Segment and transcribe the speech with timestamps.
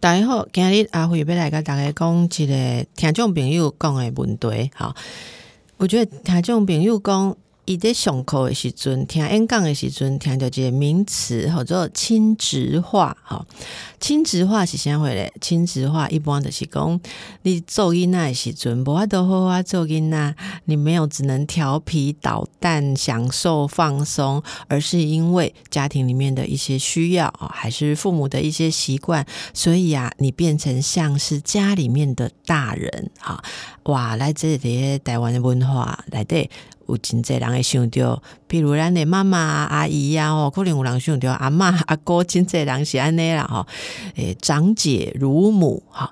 [0.00, 4.70] 大家好，今日阿辉要来跟大家讲一个听众朋友讲的问题。
[4.72, 4.94] 好，
[5.76, 7.36] 我觉得听众朋友讲。
[7.68, 13.14] 伊在上课的时阵，听演讲的时阵，听到一个名词叫做亲职化。
[13.22, 13.44] 吼，
[14.00, 15.30] 亲职化是啥回咧？
[15.38, 16.98] 亲职化一般就是讲，
[17.42, 20.34] 你做囡仔的时阵，无法度好好做囡仔，
[20.64, 33.44] 你没有只能调皮捣蛋、享受放松，而是因为家庭里面的一些需要啊，还是父母的一些习惯，所以啊，你变成像是家里面的大人啊。
[33.82, 36.48] 哇，来自啲台湾的文化来对。
[36.88, 43.66] 有真济人会想着，譬如咱的妈妈、阿姨呀，吼，可能有人想着阿嬷、阿哥，真济人是安尼啦，吼，
[44.16, 46.10] 诶，长姐如母，哈，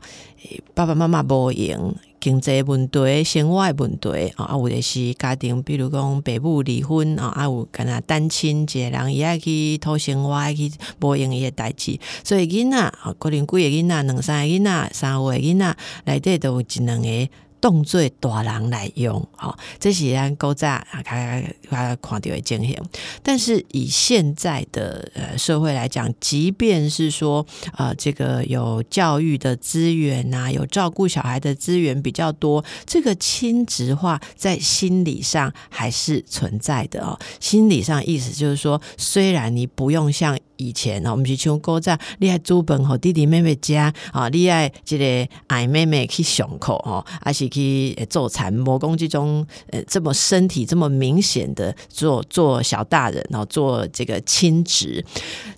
[0.75, 10.71] 爸爸妈妈无用，经济问题、生活问题，啊，有的是家庭，比如讲爸母离婚，啊，有敢若单亲一个人，伊爱去讨生活，爱去
[11.01, 17.29] 无用伊诶代志，所以囡仔，可能几个囡仔，两三个囡仔，三五个囡仔，内底都有一两个。
[17.67, 22.81] 动作大人来用，哈，这是咱古早啊，看看看到的情形。
[23.25, 37.19] 但是以现在的呃社会来讲，即便是说啊，这个有教育的资源呐，有照顾小孩的资源比较多，这个亲职化在心理上还是存在的哦。
[37.41, 40.39] 心理上意思就是说，虽然你不用像。
[40.57, 43.93] 以前哦，毋是像古早，你爱煮饭互弟弟妹妹食啊，
[44.33, 55.05] 你爱即个爱妹妹去上课哦，还是去做产模工这种呃这么身体这么明显的做做小大人哦，做这个亲职，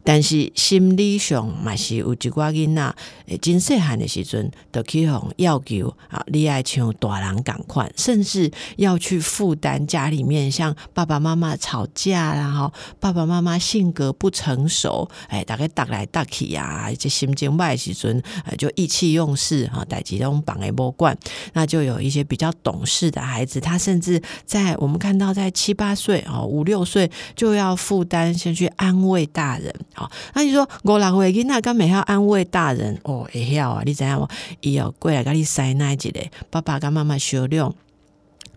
[0.03, 2.95] 但是心理上嘛是有一寡囡仔，
[3.41, 14.88] 真细汉的时阵，都去互要求啊，你爱像大人共款，甚至要去负担家里面像爸爸妈妈吵架啦，哈，爸爸妈妈性格不成熟。
[15.29, 18.23] 哎，大概搭来搭去呀，这心情坏时阵，
[18.57, 21.17] 就意气用事哈，代志拢绑诶波惯，
[21.53, 34.29] 那就有一些比较懂事的孩子，他甚至在我们看到在七八岁哦，五六岁就要负担先去安慰大人好，那你说我老会囡那干每要安慰大人哦，会晓啊，你知影无？
[34.61, 36.21] 伊要过来跟你塞奶一个，
[36.51, 37.75] 爸爸跟妈妈商量。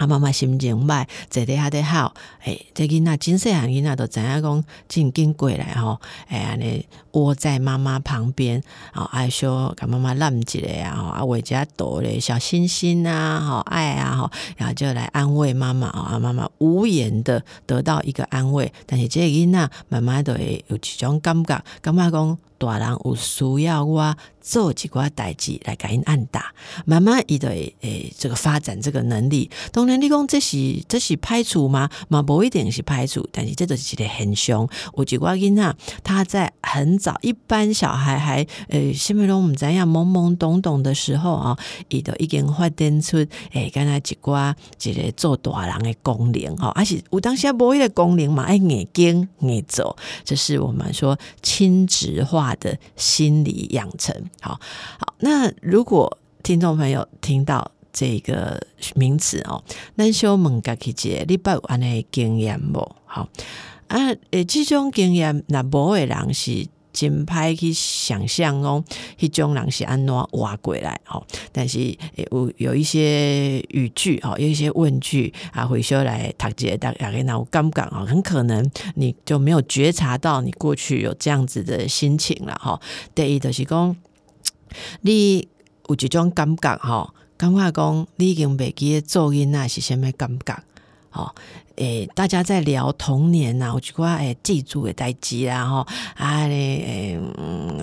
[0.01, 2.11] 啊，妈妈心情歹，坐伫遐得好。
[2.43, 6.01] 诶，这囡仔真细汉囡仔都知影讲，真紧过来吼。
[6.29, 8.63] 诶，安尼窝在妈妈旁边，
[8.93, 18.73] 啊，爱说甲妈妈揽一个啊，吼，啊，为家朵咧小心心啊，吼，爱啊，吼，然后就来安慰妈妈啊，妈妈无言的得到一个安慰。
[18.87, 24.15] 但是这囡仔慢慢都会有一种感觉，感觉讲大人有需要我。
[24.43, 26.51] 做几寡代志来给因按打，
[26.83, 29.47] 慢慢伊的诶这个发展这个能力。
[29.71, 31.87] 当然，你讲这是这是排除吗？
[32.07, 34.67] 嘛不一定是排除，但是这都是一个很凶。
[34.97, 41.55] 有几寡囡仔，他在很早，一般小孩还呃，什么拢唔知样懵懵懂懂的时候啊，
[41.89, 43.17] 伊都已经发展出
[43.51, 54.15] 诶，刚才一寡一个做大人的功能哈，而且有当下无一个功能嘛，爱眼睛眼走，这是我们说亲职化的心理养成。
[54.41, 54.59] 好
[54.99, 58.61] 好，那如果听众朋友听到这个
[58.95, 59.63] 名词哦，
[59.95, 62.95] 那小问家去解，你有安尼经验无？
[63.05, 63.29] 好
[63.87, 63.97] 啊，
[64.31, 66.67] 诶，这种经验那不会人是。
[66.93, 68.83] 真歹去想象哦，
[69.19, 71.25] 迄种人是安怎挖过来哦？
[71.51, 71.79] 但是
[72.15, 82.79] 有有一些语句哦，有一些问句啊，回修来读解，大家那我感觉哦，很可能你就没有觉察到你过去有这样子的心情了哈。
[83.15, 83.95] 第一就是讲。
[85.01, 85.45] 你
[85.89, 90.57] 有一种感觉吼，感觉讲你已经袂记做囡仔是虾米感觉
[91.09, 91.35] 吼？
[91.77, 97.19] 诶，大家在聊童年呐，我就讲诶，记住的代志啦吼，啊咧诶，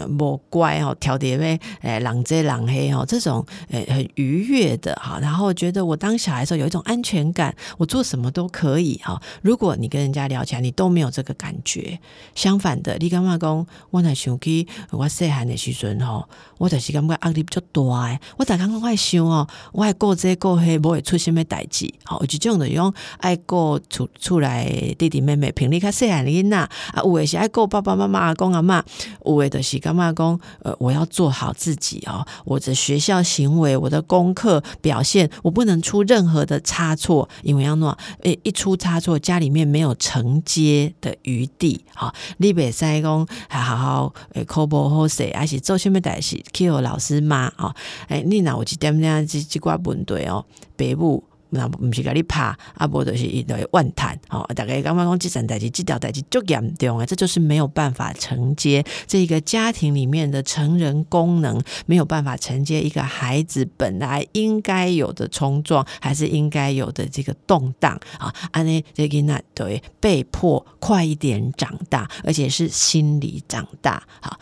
[0.09, 9.21] 无乖吼，调蝶咩诶，狼遮狼黑吼，这种诶很愉悦的哈，然后觉得我当小孩的时候有一种安全感，我做什么都可以哈。
[9.43, 11.99] 如果你跟人家聊起来，你都没有这个感觉，
[12.35, 16.29] 相反的，你感觉讲我若想起我细汉的时阵吼，
[16.59, 23.79] 我就是感觉压力比较大诶，我大刚刚爱想哦，我爱过这过黑，无会出什么代志，好，就这种的用爱过。
[23.91, 24.67] 出出来
[24.99, 26.71] 弟弟妹妹平日较细汉的囡仔啊，
[27.05, 28.83] 有诶是爱顾爸爸妈妈阿公阿嬷，
[29.25, 42.15] 有诶就是感觉讲，呃，我要做好自己哦，我的学校行为，我的功课表现，我不能出任何的差错，因为要诺诶一出差错，家里面没有承接的余地啊。
[42.37, 47.75] 你袂使讲还好好诶，考不好势，还是做什么代志去互老师骂啊？
[48.09, 50.45] 诶，你若有一点点即即寡问题哦，
[50.77, 51.25] 爸母。
[51.51, 52.43] 那毋是甲你拍，
[52.75, 74.39] 啊无就是伊就会怨叹，吼，大概感觉讲即件代志、即条代志足严重啊，这就是没有办法承接这个家庭里面的成人功能，没有办法承接一个孩子本来应该有的冲撞，还是应该有的这个动荡啊，安尼这个那对被迫快一点长大，而且是心理长大，好，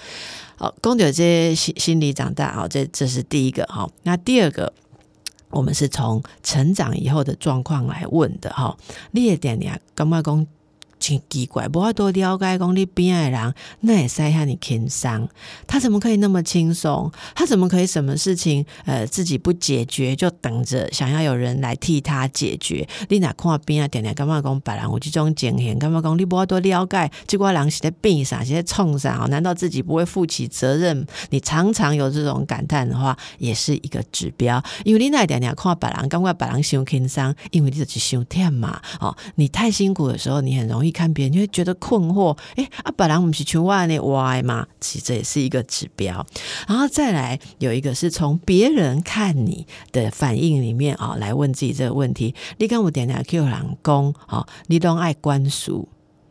[0.57, 4.73] 好，公牛这心心理长大，好，这这是第一个，好，那第二个。
[5.51, 8.77] 我们是从成长以后的状况来问的哈，
[9.13, 10.47] 你也点点干嘛讲？
[11.07, 15.29] 真奇怪，无法多了解讲你边爱人，那也塞下你轻松，
[15.65, 17.13] 他怎么可以那么轻松？
[17.33, 22.89] 他怎么可以什么事情呃自己不解决，就等着想要有人来替他解决？
[23.09, 23.87] 你哪看边啊？
[23.87, 25.79] 点点干嘛讲别人有这种经验？
[25.79, 27.09] 干嘛讲你无法多了解？
[27.29, 28.43] 这个人是在病啥？
[28.43, 29.29] 是在冲啥？
[29.31, 31.07] 难道自己不会负起责任？
[31.31, 34.61] 你常常有这种感叹的话，也是一个指标。
[34.85, 38.83] 因为你那点点看别人，感觉别人伤轻松，因为你就是伤忝嘛。
[38.99, 40.96] 哦，你太辛苦的时候，你很容易。
[40.97, 46.27] 看别人就会觉得困惑，哎啊，本来我们是去外那 Y 嘛，其实这也是一个指标。
[46.67, 55.87] 然后再来有一个是从别人看你的反应里面啊，来问自己这个问题：你跟我点点 Q 人工哦，你都爱关书。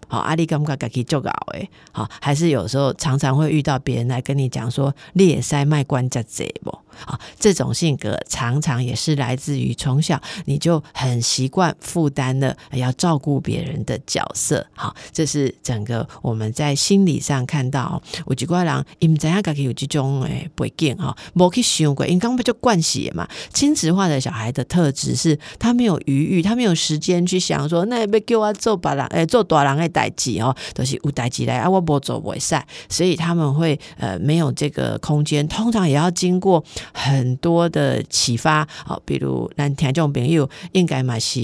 [0.07, 6.71] 好，阿力感觉家己做搞诶，好，还是有时候常常会遇到别人来跟你讲说，你也塞卖关家贼不？
[7.05, 14.65] 啊，这种性格常常也是来自于从小你就很习惯负担的要照顾别人的角色。
[14.73, 23.27] 好，这是整个我们在心理上看到，有几块人因知影家己有这种诶背景哈，无去想过，因刚不就惯习嘛？
[23.51, 29.89] 亲子化的小孩的特质是他没有余裕，他没有时间去想说，那要叫我做别人诶做大人诶。
[29.95, 36.61] 代际哦，都是无代际来啊，我不做不赛，所以他们会呃没有这个空间，通常也要经过
[36.93, 41.39] 很多的启发哦，比如咱听众朋友应该嘛是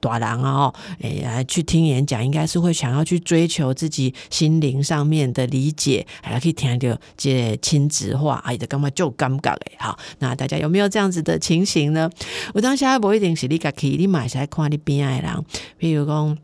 [0.00, 12.10] 大人啊，哎来去听演讲，应该是会想要去追求自己心灵上面的理解，还可以听到这亲子话，哎的干嘛就尴尬诶，好，那大家有没有这样子的情形呢？
[12.54, 15.44] 我当下不一定是你家去，你买来看你边爱人，
[15.76, 16.38] 比如讲。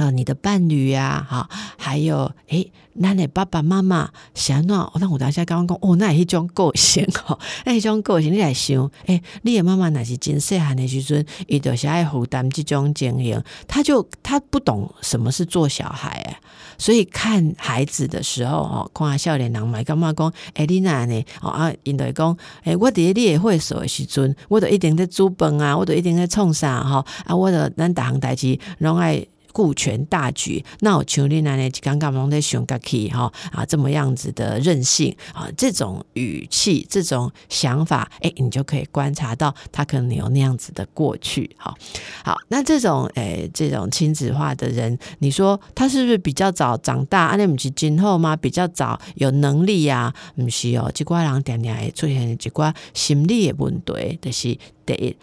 [0.00, 13.38] 啊，你的伴侣呀，哈，还有诶，那你爸爸妈妈想那，那我等下刚刚讲，哦，那一种个性哦，那一种个性你来想，诶，你的妈妈那是真细汉的时阵，伊就是爱负担这种经营，
[13.68, 16.32] 他就他不懂什么是做小孩啊，
[16.78, 21.22] 所以看孩子的时候哦，看笑脸人嘛，干嘛讲，诶，你那呢？
[21.42, 29.26] 哦啊，因为讲，诶，我伫你也会所的时阵，我都一定在煮饭啊，我都一定在创啥哈，啊，我的咱大行代志拢爱。
[29.52, 41.50] 顾全大局，那我求你奶奶刚刚弄在熊个 key 哈啊，这么样子的任性啊，这种语气、这种想法，哎，你就可以观察到他可能有那样子的过去。
[41.56, 41.76] 好，
[42.24, 47.26] 好，那这种诶，这种亲子化的人，你说他是不是比较早长大？
[47.26, 48.36] 阿那不是今后吗？
[48.36, 50.12] 比较早有能力呀？
[50.36, 55.16] 不是哦，这寡人点点会出现一寡心理的问题，就是第一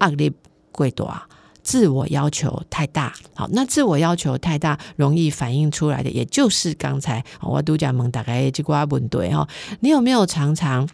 [0.00, 0.32] 压力
[0.72, 1.28] 过大。
[1.64, 9.48] 自我要求太大，好，那自我要求太大，容易反映出来的，也就是刚才我独家蒙大概这个问题哈，
[9.80, 10.88] 你有没有常常？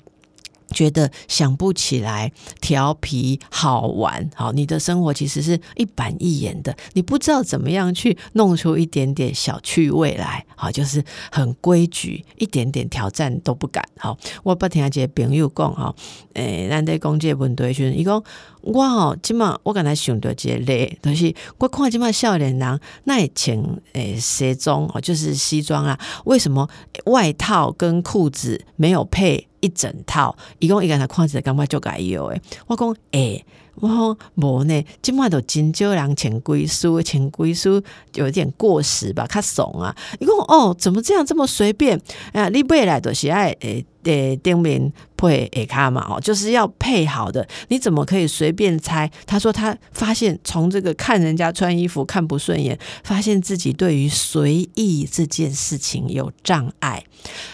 [0.71, 13.85] 觉得想不起来，调皮好玩，好，你的生活其实是一板一眼的，你不知道怎么样去弄出一点点小趣味来，好，就是很规矩，一点点挑战都不敢。
[13.99, 15.95] 好，我不听阿姐朋友讲，哈，
[16.35, 18.23] 诶，咱在讲这问题时，伊讲
[18.63, 23.59] 我吼，即嘛我刚才想到一个例，就是我看即马少年人那也穿
[23.93, 26.69] 诶西装哦，就是西装啊，为什么
[27.07, 29.49] 外套跟裤子没有配？
[29.61, 32.41] 一整套，伊讲伊个人看起来感觉就该有诶。
[32.67, 33.45] 我讲诶，
[33.77, 37.83] 我讲无呢，今麦都真少人潜规书，潜规书
[38.15, 39.95] 有点过时吧，较怂啊。
[40.19, 42.01] 伊讲哦，怎么这样这么随便？
[42.33, 44.93] 啊，你买来都是爱诶诶顶面。
[45.21, 49.11] 配诶卡嘛哦，就是要配好的，你怎么可以随便猜？
[49.27, 57.05] 他说他发现从这个看人家穿衣服看不顺眼，发现自己对于随意这件事情有障碍，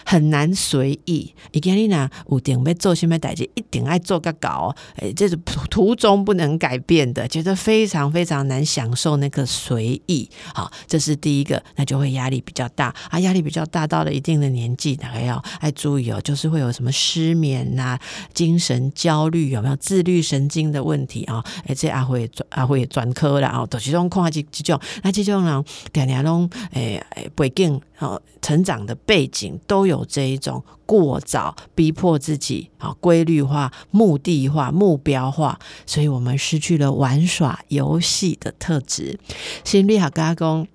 [0.05, 1.35] 很难随意。
[1.51, 5.35] 伊讲你呐，有定要做什么代志，一定爱做个搞，诶，这是
[5.69, 10.31] 途中不能改变的，觉得非常非常难享受那个随意。
[10.55, 17.99] 好，这是第一个，那就会压力比较大啊，压力比较大，到了一定的年纪，大概要爱注意哦，就就是会有什么失眠呐、
[18.35, 21.43] 精神焦虑，有没有自律神经的问题啊？
[21.67, 25.65] 哎，这阿辉阿辉专科了啊，都是种看这这种，那这种人
[25.95, 27.03] 点点拢诶
[27.35, 39.19] 背景哦，成长的背景都有这一种过早逼迫自己啊，规律化、目的化、目标化，所以我们失去了玩耍游戏的特质。
[39.65, 40.69] 心理学家讲。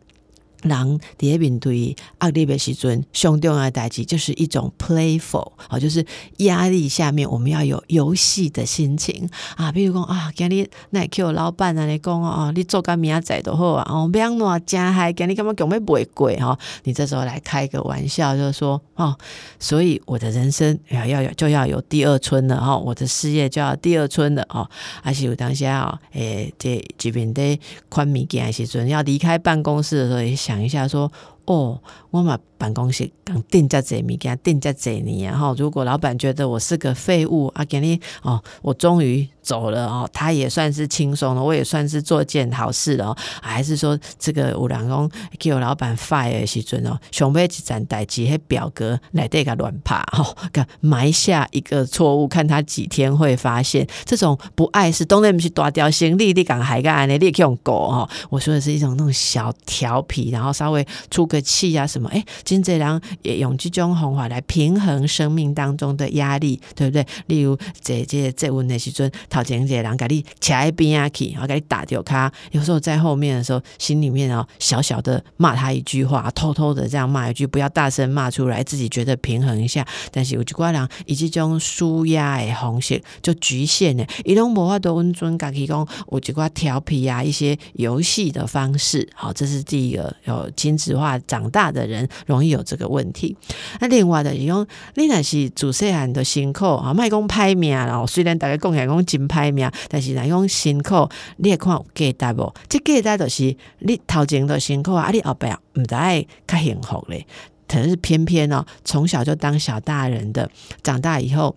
[0.62, 6.06] 人第一面对压力的时阵，上重要的代志就是一种 playful，好，就是
[6.38, 9.72] 压力下面我们要有游戏的心情啊。
[9.72, 16.58] 比如讲啊，今日那 Q 老板啊，你讲哦，你做个明仔都好啊，哦，不要那加嗨，今日干嘛讲要卖贵哈？
[16.84, 19.15] 你这时候来开个玩笑，就是说哦，
[19.60, 24.70] 所以我的人生要要有就要有第二春了哈，我的事业就要第二春了哦。
[25.03, 31.10] 还是有当下哦，诶，这这边的宽物件的时阵，要离开办公室的时候讲一下，说
[31.46, 31.81] 哦，
[32.12, 39.27] 我嘛办公室刚定价这米，给他定价这年，然后如果老板觉得我是个废物啊，给你哦，我终于。
[39.41, 43.18] 走了哦，他也算是轻松了，我也算是做件好事了哦。
[43.41, 50.38] 还是说这个五两公给我老板 fire 时阵哦，熊背一站代机黑表格来这个乱爬哦，
[50.80, 58.08] 埋下一个错误，看他几天会发现这种不爱是东那不是大掉行李，你敢还敢你立刻用狗哦？
[58.30, 62.00] 我说的是一种那种小调皮，然后稍微出个气啊什么？
[62.10, 67.05] 哎，金泽良也用这种方法来平衡生命当中的压力，对不对？
[67.27, 69.12] 例如这这这问的时阵。
[69.29, 72.31] 陶姐姐，然后给你掐一边啊去，然后给你打掉他。
[72.51, 79.86] 有时候在后面的时候，心里面哦小小的骂他一句话，偷偷的这样骂一句，不要大声骂出来，自己觉得平衡一下。
[80.12, 89.08] 但是有句话讲，以这种舒压的方式就局限的，伊拢无法度温存，家己讲有几挂调皮啊，一些游戏的方式。
[89.13, 93.38] 好，这是第一个有亲子化长大的人容易有这个问题。
[93.79, 99.21] 那另外的，用你那是主细汉的辛苦啊，卖讲拍面哦，虽然大家讲起来讲真。
[99.31, 101.07] 歹命，但是若用辛苦，
[101.38, 102.53] 你也看有价值无？
[102.67, 107.25] 即价值就是你头前都辛苦啊，你后边毋知爱较幸福咧。
[107.67, 110.50] 可是偏偏哦，从小就当小大人的，
[110.83, 111.55] 长大以后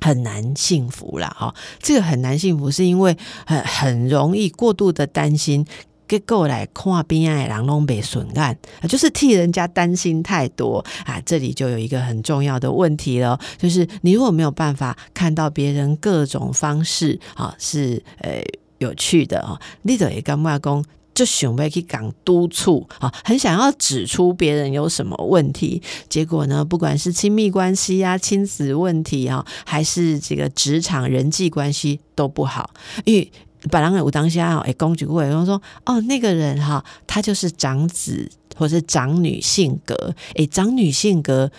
[0.00, 1.34] 很难幸福啦。
[1.36, 1.52] 哈。
[1.80, 5.66] 这个很难幸福，是因为很很容易过度的担心。
[6.10, 11.22] 给过来看边的人拢被损案，就是替人家担心太多啊！
[11.24, 18.42] 这里就有一个很重要的问题了，就是你如果没有办法看到别人各种方式啊，是呃
[18.78, 32.70] 有趣的啊，你得也跟外公就想要去讲督促啊，很想要指出别人有什么问题，结果呢，不管是亲密关系啊、亲子问题啊，还是这个职场人际关系都不好，
[33.04, 33.30] 因为。
[33.68, 41.50] 本来我当下哎，公举过来，说哦，那个人哈，他就是长子或是长女性格，哎，长女性格。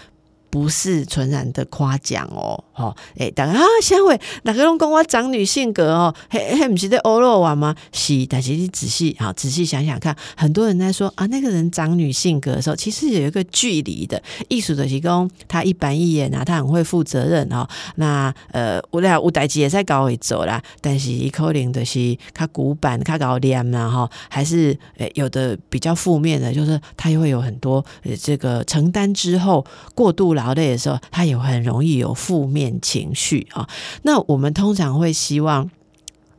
[0.52, 7.74] 不是纯然的夸奖哦，吼，诶，大家啊，先会哪个拢讲我长女性格哦，嘿，嘿，不是在欧罗瓦吗？
[7.94, 17.66] 是，但是你仔细好仔细想想看，很多人在说啊，那个人长女性格的时候，其实有一个距离的艺术的提供，他一板一眼啊，他很会负责任哦。
[17.96, 29.66] 那呃，我俩吴代志也在搞会走啦，但是一可能的是他古板，他搞脸啦哈，还是诶有的比较负面的，就是他又会有很多呃这个承担之后
[29.96, 30.41] 过度了。
[30.44, 33.70] 劳累的时候，他也很容易有负面情绪啊。
[34.04, 35.70] 那我们通常会希望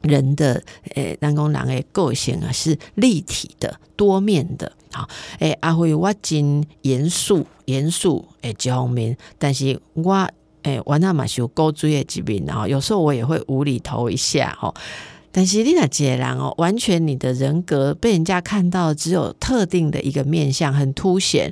[0.02, 0.62] 人的
[0.94, 4.72] 诶，南宫狼诶个性啊是立体的、多面的。
[4.92, 10.28] 好，诶，阿辉我真严肃、严肃诶这方面，但是我
[10.64, 12.66] 诶我那嘛是有高追的一面啊。
[12.66, 14.74] 有时候我也会无厘头一下哈。
[15.32, 21.50] 但是你那杰然哦，完全你的人格被人家看到只有特定的一个面相很凸显，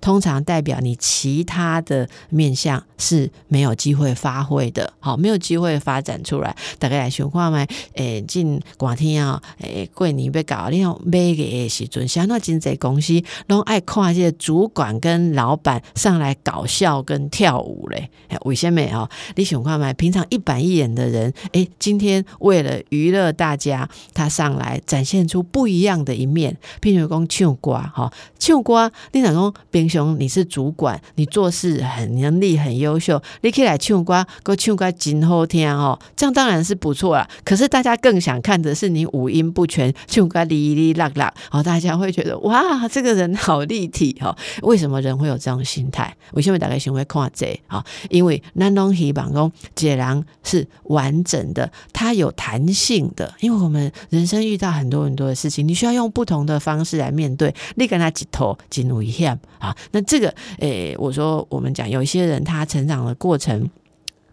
[0.00, 6.56] 通常代表你其他的面相是没有机会发挥的，好，没有机会发展出来。
[6.80, 18.10] 大概来想看嘛，诶，进广天啊，诶，过年要搞你种买个时阵，像那经济公司拢爱看这些主管跟老板上来搞笑跟跳舞嘞，
[18.44, 19.08] 为什么哦？
[19.36, 23.19] 你想看嘛，平常一板一眼的人，诶，今天为了娱乐。
[23.32, 26.56] 大家，他上来展现出不一样的一面。
[26.80, 37.28] 譬如讲唱歌，哈，唱歌，你讲讲平常你是主管，你做事很能力很优秀，你可以来唱歌，个唱歌真好听哦，这样当然是不错啦。
[37.44, 44.36] 可是大家更想看的是你五音不全，唱歌哩哩啦啦，哦，大家会觉得哇，这个人好立体哈。
[44.62, 46.16] 为什么人会有这种心态？
[46.32, 47.58] 为什么大家喜欢看这？
[47.66, 47.84] 啊？
[48.08, 53.09] 因为南东希望讲，这人是完整的，他有弹性。
[53.14, 57.54] 的，因为我们人生遇到很多很多的事情，你需要用不同的方式来面对。
[57.76, 63.68] 你跟他几头进入一下啊，那这个诶，我说我们讲有一些人他成长的过程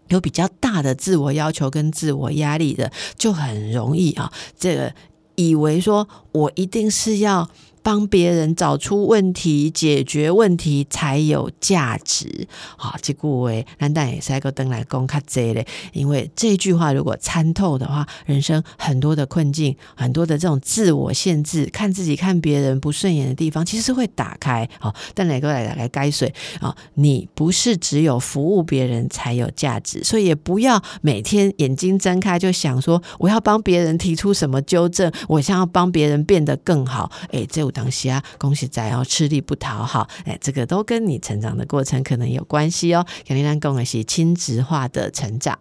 [0.08, 4.92] 有比较大的自我要求跟自我压力的，就很容易啊，这个
[5.36, 7.48] 以为说我一定是要。
[7.88, 12.46] 帮别人找出问题、解决问题才有价值。
[12.76, 15.66] 好，这故为难道也是一个灯来公卡这嘞？
[15.94, 24.68] 因为这句话如果参透的话，人生很多的困境、很多的这种自我限制、看自己、看别人不顺眼的地方，其实是会打开。
[24.78, 26.30] 好，但哪个来来该水
[26.60, 26.76] 啊？
[26.92, 37.10] 你不是只有服务别人才有价值，所以也不要每天眼睛睁开就想说我要帮别人提出什么纠正，我想要帮别人变得更好。
[37.30, 37.66] 哎，这。
[37.78, 43.06] 东西啊，恭喜在哦，吃力不讨好，哎，这个都跟你成长的过程可能有关系哦。
[43.26, 45.58] 肯定让共的是亲子化的成长。